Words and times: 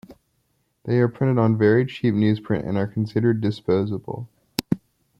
They 0.85 0.97
are 0.97 1.07
printed 1.07 1.37
on 1.37 1.59
very 1.59 1.85
cheap 1.85 2.15
newsprint 2.15 2.67
and 2.67 2.75
are 2.75 2.87
considered 2.87 3.39
disposable. 3.39 4.27